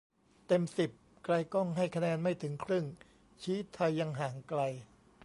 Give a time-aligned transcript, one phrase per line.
[0.47, 0.91] เต็มสิบ
[1.25, 2.85] "ไกลก้อง" ให้คะแนนไม่ถึงครึ่ง
[3.41, 4.61] ชี้ไทยยังห่างไกล